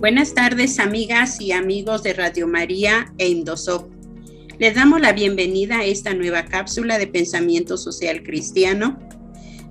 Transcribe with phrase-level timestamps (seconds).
[0.00, 3.90] Buenas tardes, amigas y amigos de Radio María e Indosop.
[4.58, 8.98] Les damos la bienvenida a esta nueva cápsula de pensamiento social cristiano.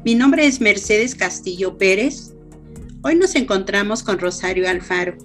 [0.05, 2.35] Mi nombre es Mercedes Castillo Pérez.
[3.01, 5.17] Hoy nos encontramos con Rosario Alfaro.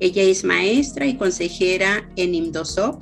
[0.00, 3.00] Ella es maestra y consejera en IMDOSOP,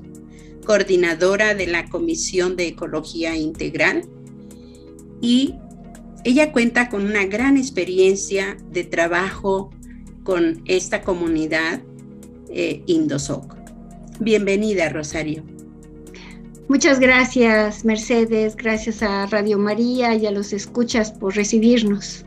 [0.66, 4.02] coordinadora de la Comisión de Ecología Integral
[5.22, 5.54] y
[6.24, 9.70] ella cuenta con una gran experiencia de trabajo
[10.22, 11.82] con esta comunidad
[12.50, 13.56] eh, Indosoc.
[14.18, 15.44] Bienvenida, Rosario.
[16.68, 18.54] Muchas gracias, Mercedes.
[18.54, 22.24] Gracias a Radio María y a los escuchas por recibirnos.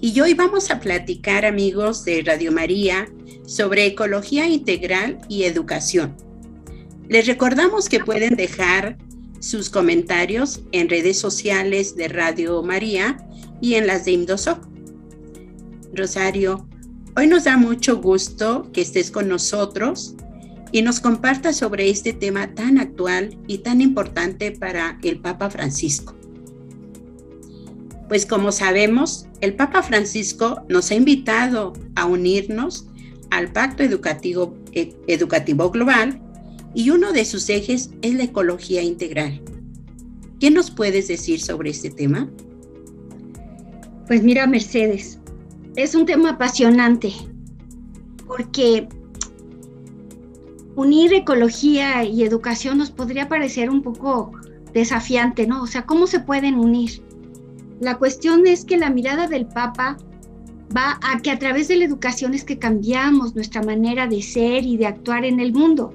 [0.00, 3.08] Y hoy vamos a platicar, amigos de Radio María,
[3.46, 6.16] sobre ecología integral y educación.
[7.08, 8.98] Les recordamos que pueden dejar
[9.38, 13.16] sus comentarios en redes sociales de Radio María
[13.60, 14.71] y en las de Indosoc.
[15.94, 16.66] Rosario,
[17.16, 20.14] hoy nos da mucho gusto que estés con nosotros
[20.72, 26.14] y nos compartas sobre este tema tan actual y tan importante para el Papa Francisco.
[28.08, 32.86] Pues como sabemos, el Papa Francisco nos ha invitado a unirnos
[33.30, 36.20] al Pacto Educativo, eh, Educativo Global
[36.74, 39.42] y uno de sus ejes es la ecología integral.
[40.40, 42.30] ¿Qué nos puedes decir sobre este tema?
[44.06, 45.18] Pues mira, Mercedes,
[45.76, 47.12] es un tema apasionante
[48.26, 48.88] porque
[50.76, 54.32] unir ecología y educación nos podría parecer un poco
[54.72, 55.62] desafiante, ¿no?
[55.62, 57.02] O sea, ¿cómo se pueden unir?
[57.80, 59.98] La cuestión es que la mirada del Papa
[60.74, 64.64] va a que a través de la educación es que cambiamos nuestra manera de ser
[64.64, 65.94] y de actuar en el mundo.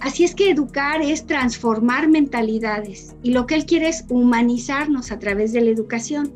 [0.00, 5.18] Así es que educar es transformar mentalidades y lo que él quiere es humanizarnos a
[5.18, 6.32] través de la educación.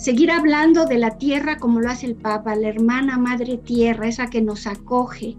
[0.00, 4.28] Seguir hablando de la tierra como lo hace el Papa, la hermana madre tierra, esa
[4.28, 5.36] que nos acoge,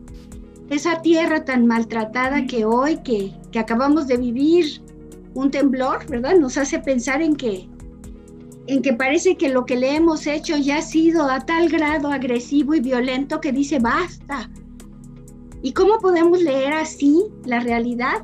[0.70, 4.84] esa tierra tan maltratada que hoy que, que acabamos de vivir
[5.34, 6.36] un temblor, ¿verdad?
[6.36, 7.68] Nos hace pensar en que
[8.68, 12.10] en que parece que lo que le hemos hecho ya ha sido a tal grado
[12.10, 14.48] agresivo y violento que dice basta,
[15.64, 18.24] ¿Y cómo podemos leer así la realidad?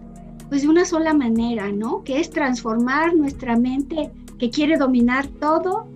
[0.49, 2.03] Pues de una sola manera, ¿no?
[2.03, 5.87] Que es transformar nuestra mente que quiere dominar todo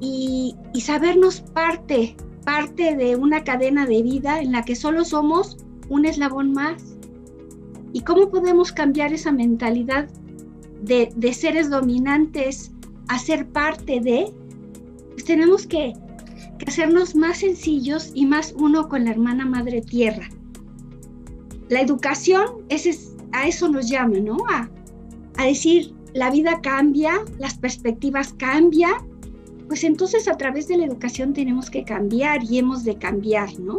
[0.00, 5.56] y, sabernos parte, parte de una cadena de vida en la que solo somos
[5.88, 6.96] un eslabón más.
[7.92, 10.08] ¿Y cómo podemos cambiar esa mentalidad
[10.82, 12.72] de, seres dominantes
[13.08, 14.32] a ser parte de?
[15.12, 15.94] Pues tenemos que,
[16.58, 20.28] que hacernos más sencillos y más uno con la hermana madre tierra.
[21.68, 24.36] La educación es, a eso nos llama, ¿no?
[24.48, 24.70] A,
[25.36, 29.17] a decir, la vida cambia, las perspectivas cambian,
[29.68, 33.78] pues entonces a través de la educación tenemos que cambiar y hemos de cambiar, ¿no?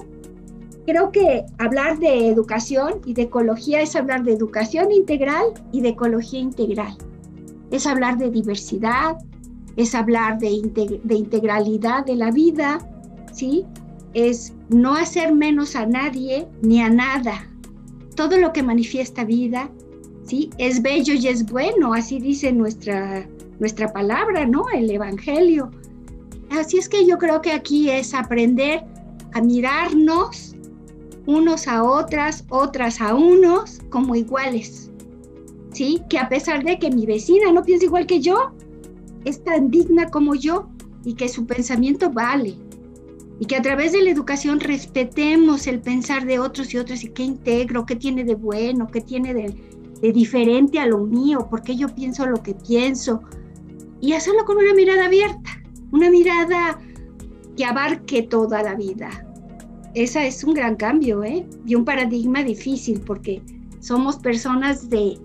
[0.86, 5.90] Creo que hablar de educación y de ecología es hablar de educación integral y de
[5.90, 6.96] ecología integral.
[7.72, 9.18] Es hablar de diversidad,
[9.76, 12.80] es hablar de, de integralidad de la vida,
[13.32, 13.66] ¿sí?
[14.14, 17.48] Es no hacer menos a nadie ni a nada,
[18.16, 19.70] todo lo que manifiesta vida,
[20.24, 20.50] ¿sí?
[20.58, 23.28] Es bello y es bueno, así dice nuestra,
[23.60, 24.66] nuestra palabra, ¿no?
[24.74, 25.72] El Evangelio.
[26.50, 28.84] Así es que yo creo que aquí es aprender
[29.34, 30.56] a mirarnos
[31.26, 34.90] unos a otras, otras a unos como iguales.
[35.72, 36.02] ¿Sí?
[36.10, 38.52] Que a pesar de que mi vecina no piensa igual que yo,
[39.26, 40.68] es tan digna como yo
[41.04, 42.56] y que su pensamiento vale
[43.40, 47.10] y que a través de la educación respetemos el pensar de otros y otras y
[47.10, 51.88] qué integro, qué tiene de bueno, qué tiene de, diferente a lo mío, porque yo
[51.88, 53.22] pienso lo que pienso
[54.02, 55.62] y hacerlo con una mirada abierta,
[55.92, 56.80] una mirada
[57.56, 59.26] que abarque toda la vida.
[59.94, 61.46] Esa es un gran cambio, ¿eh?
[61.66, 63.42] Y un paradigma difícil porque
[63.80, 65.18] somos personas de,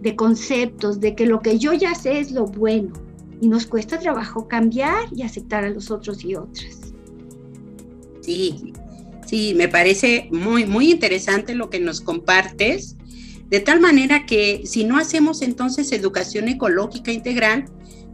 [0.00, 2.92] de conceptos, de que lo que yo ya sé es lo bueno
[3.40, 6.92] y nos cuesta trabajo cambiar y aceptar a los otros y otras.
[8.20, 8.72] Sí,
[9.26, 12.96] sí, me parece muy, muy interesante lo que nos compartes,
[13.48, 17.66] de tal manera que si no hacemos entonces educación ecológica integral,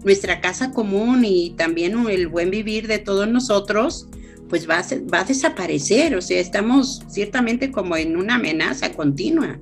[0.05, 4.09] nuestra casa común y también el buen vivir de todos nosotros,
[4.49, 4.85] pues va
[5.19, 6.15] a, desaparecer.
[6.15, 9.59] O sea, estamos ciertamente como en una amenaza continua.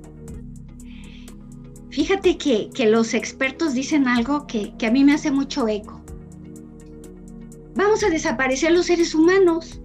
[1.89, 6.01] Fíjate que, que los expertos dicen algo que, que a mí me hace mucho eco.
[7.75, 9.79] Vamos a desaparecer los seres humanos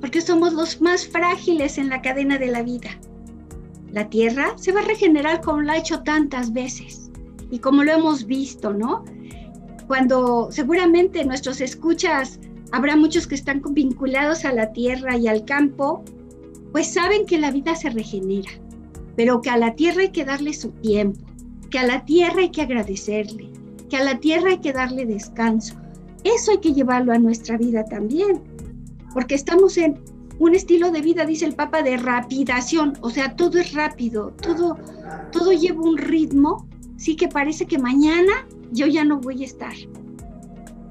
[0.00, 2.90] porque somos los más frágiles en la cadena de la vida.
[3.90, 7.10] La Tierra se va a regenerar como lo ha hecho tantas veces
[7.50, 9.04] y como lo hemos visto, ¿no?
[9.86, 12.40] Cuando seguramente nuestros escuchas
[12.72, 16.02] habrá muchos que están vinculados a la tierra y al campo,
[16.72, 18.50] pues saben que la vida se regenera,
[19.16, 21.20] pero que a la tierra hay que darle su tiempo,
[21.70, 23.50] que a la tierra hay que agradecerle,
[23.88, 25.76] que a la tierra hay que darle descanso.
[26.24, 28.42] Eso hay que llevarlo a nuestra vida también,
[29.12, 30.00] porque estamos en
[30.38, 34.76] un estilo de vida, dice el Papa, de rapidación, o sea, todo es rápido, todo,
[35.30, 36.66] todo lleva un ritmo,
[36.96, 39.74] sí que parece que mañana yo ya no voy a estar.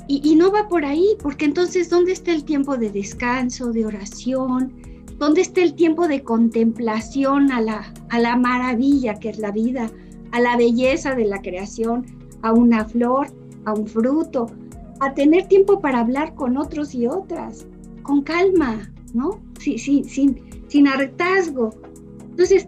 [0.07, 4.73] Y, no va por ahí, porque entonces, ¿dónde está el tiempo de descanso, de oración?
[5.17, 9.89] ¿Dónde está el tiempo de contemplación a la, a la maravilla que es la vida,
[10.31, 12.05] a la belleza de la creación,
[12.41, 13.27] a una flor,
[13.63, 14.47] a un fruto,
[14.99, 17.65] a tener tiempo para hablar con otros y otras,
[18.03, 19.41] con calma, ¿no?
[19.57, 21.73] Sí, sí, sin, sin hartazgo.
[22.29, 22.67] Entonces,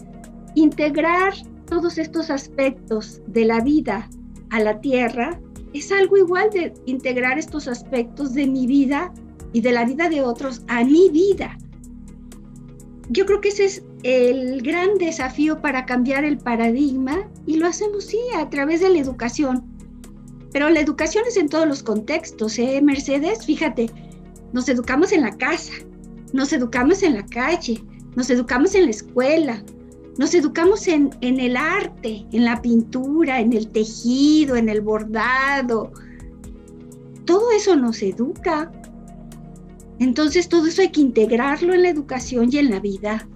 [0.56, 1.34] integrar
[1.68, 4.10] todos estos aspectos de la vida
[4.50, 5.40] a la tierra
[5.74, 9.14] es algo igual de integrar estos aspectos de mi vida
[9.52, 11.58] y de la vida de otros a mi vida.
[13.10, 18.06] Yo creo que ese es el gran desafío para cambiar el paradigma y lo hacemos
[18.06, 19.64] sí a través de la educación.
[20.52, 23.46] Pero la educación es en todos los contextos, ¿eh, Mercedes?
[23.46, 23.90] Fíjate,
[24.54, 25.74] nos educamos en la casa,
[26.32, 27.84] nos educamos en la calle,
[28.16, 29.64] nos educamos en la escuela,
[30.18, 35.92] nos educamos en, en, el arte, en la pintura, en el tejido, en el bordado.
[37.26, 38.72] Todo eso nos educa.
[40.00, 43.28] Entonces todo eso hay que integrarlo en la educación y en la vida.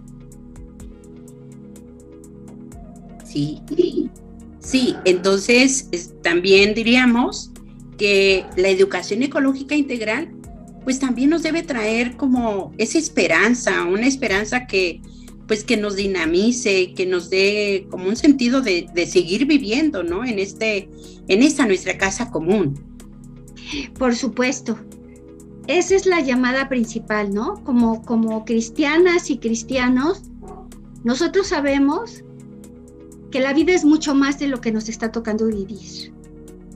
[3.29, 3.61] Sí,
[4.59, 5.89] sí, entonces
[6.23, 7.51] también diríamos
[7.97, 10.31] que la educación ecológica integral
[10.83, 15.01] pues también nos debe traer como esa esperanza, una esperanza que
[15.49, 20.23] pues que nos dinamice, que nos dé como un sentido de, seguir viviendo, ¿no?
[20.23, 20.87] En este,
[21.27, 22.79] en esta nuestra casa común.
[23.97, 24.77] Por supuesto.
[25.65, 27.63] Esa es la llamada principal, ¿no?
[27.63, 30.21] Como, como cristianas y cristianos,
[31.03, 32.23] nosotros sabemos
[33.31, 36.13] que la vida es mucho más de lo que nos está tocando vivir,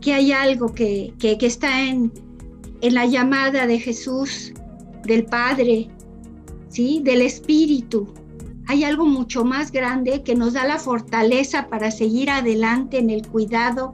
[0.02, 2.12] que hay algo que, que, que está en,
[2.82, 4.52] en la llamada de Jesús,
[5.04, 5.90] del Padre,
[6.70, 7.02] ¿sí?
[7.04, 8.12] Del Espíritu,
[8.74, 13.28] hay algo mucho más grande que nos da la fortaleza para seguir adelante en el
[13.28, 13.94] cuidado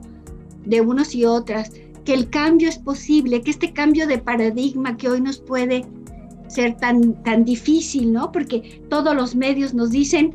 [0.64, 1.72] de unos y otras,
[2.06, 5.84] que el cambio es posible, que este cambio de paradigma que hoy nos puede
[6.48, 8.32] ser tan, tan difícil, ¿no?
[8.32, 10.34] Porque todos los medios nos dicen,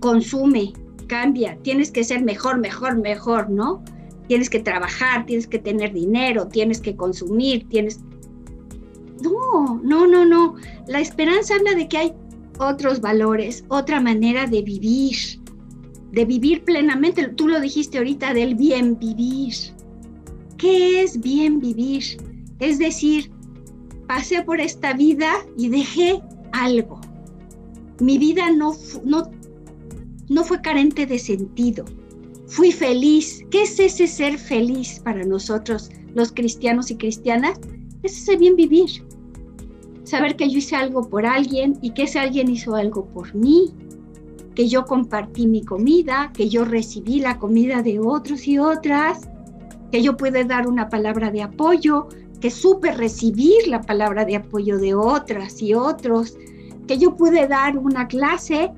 [0.00, 0.72] consume,
[1.06, 3.82] cambia, tienes que ser mejor, mejor, mejor, ¿no?
[4.26, 8.00] Tienes que trabajar, tienes que tener dinero, tienes que consumir, tienes...
[9.20, 10.54] No, no, no, no.
[10.86, 12.12] La esperanza habla de que hay
[12.66, 15.16] otros valores, otra manera de vivir,
[16.12, 17.28] de vivir plenamente.
[17.28, 19.54] Tú lo dijiste ahorita del bien vivir.
[20.58, 22.04] ¿Qué es bien vivir?
[22.60, 23.30] Es decir,
[24.06, 26.20] pasé por esta vida y dejé
[26.52, 27.00] algo.
[28.00, 28.74] Mi vida no,
[29.04, 29.30] no,
[30.28, 31.84] no fue carente de sentido.
[32.46, 33.44] Fui feliz.
[33.50, 37.58] ¿Qué es ese ser feliz para nosotros, los cristianos y cristianas?
[38.02, 39.04] Es ese bien vivir
[40.12, 43.72] saber que yo hice algo por alguien y que ese alguien hizo algo por mí,
[44.54, 49.30] que yo compartí mi comida, que yo recibí la comida de otros y otras,
[49.90, 52.08] que yo pude dar una palabra de apoyo,
[52.42, 56.36] que supe recibir la palabra de apoyo de otras y otros,
[56.86, 58.70] que yo pude dar una clase,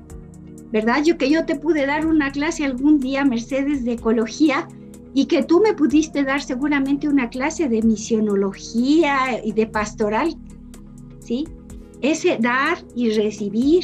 [0.71, 1.03] ¿verdad?
[1.03, 4.69] Yo que yo te pude dar una clase algún día, Mercedes, de ecología,
[5.13, 10.37] y que tú me pudiste dar seguramente una clase de misionología y de pastoral
[11.25, 11.47] ¿sí?
[12.01, 13.83] Ese dar y recibir.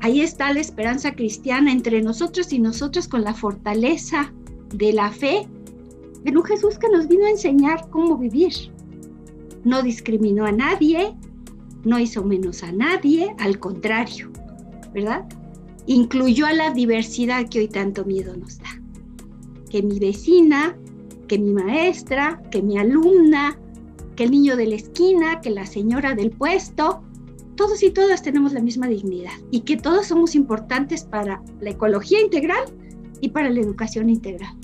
[0.00, 4.32] Ahí está la esperanza cristiana entre nosotros y nosotros con la fortaleza
[4.74, 5.48] de la fe
[6.24, 8.52] en un Jesús que nos vino a enseñar cómo vivir.
[9.64, 11.14] No discriminó a nadie,
[11.84, 14.30] no hizo menos a nadie, al contrario,
[14.92, 15.24] ¿verdad?
[15.86, 18.80] Incluyó a la diversidad que hoy tanto miedo nos da.
[19.70, 20.76] Que mi vecina,
[21.28, 23.58] que mi maestra, que mi alumna,
[24.16, 27.02] que el niño de la esquina, que la señora del puesto,
[27.56, 32.20] todos y todas tenemos la misma dignidad y que todos somos importantes para la ecología
[32.20, 32.64] integral
[33.20, 34.54] y para la educación integral.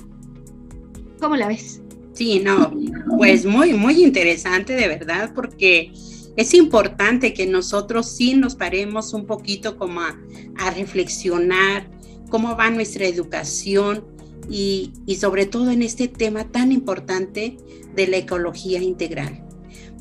[1.21, 1.83] ¿Cómo la ves?
[2.13, 2.73] Sí, no,
[3.19, 5.93] pues muy, muy interesante de verdad porque
[6.37, 10.17] es importante que nosotros sí nos paremos un poquito como a,
[10.75, 11.91] reflexionar
[12.29, 14.05] cómo va nuestra educación
[14.49, 17.57] y, y sobre todo en este tema tan importante
[17.95, 19.45] de la ecología integral.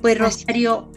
[0.02, 0.90] Pues Rosario,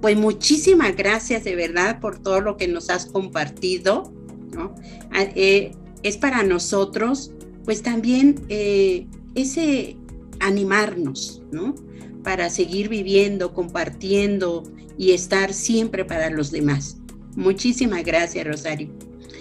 [0.00, 4.12] pues muchísimas gracias de verdad por todo lo que nos has compartido,
[4.52, 4.74] ¿no?
[5.12, 7.32] Ah, eh, es para nosotros,
[7.64, 9.96] pues también eh, ese
[10.40, 11.74] animarnos, ¿no?
[12.22, 14.62] para seguir viviendo, compartiendo
[14.98, 16.98] y estar siempre para los demás.
[17.36, 18.90] Muchísimas gracias, Rosario.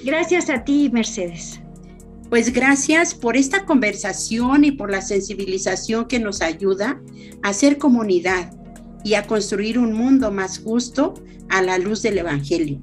[0.04, 1.60] Gracias a ti, Mercedes.
[2.30, 7.02] Pues gracias por esta conversación y por la sensibilización que nos ayuda
[7.42, 8.54] a hacer comunidad
[9.04, 11.16] y a construir un mundo más justo
[11.50, 12.80] a la luz del Evangelio.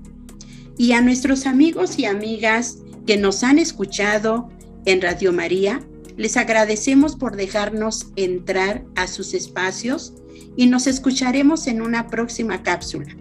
[0.76, 4.48] Y a nuestros amigos y amigas que nos han escuchado
[4.84, 5.80] en Radio María,
[6.16, 10.14] les agradecemos por dejarnos entrar a sus espacios
[10.56, 13.14] y nos escucharemos en una próxima cápsula.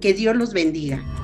[0.00, 1.21] Que Dios los bendiga.